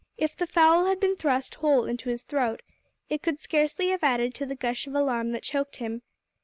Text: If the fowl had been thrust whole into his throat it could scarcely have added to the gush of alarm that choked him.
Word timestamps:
If 0.17 0.35
the 0.35 0.47
fowl 0.47 0.85
had 0.87 0.99
been 0.99 1.15
thrust 1.15 1.53
whole 1.53 1.85
into 1.85 2.09
his 2.09 2.23
throat 2.23 2.63
it 3.07 3.21
could 3.21 3.37
scarcely 3.37 3.89
have 3.89 4.03
added 4.03 4.33
to 4.33 4.47
the 4.47 4.55
gush 4.55 4.87
of 4.87 4.95
alarm 4.95 5.29
that 5.33 5.43
choked 5.43 5.75
him. 5.75 6.01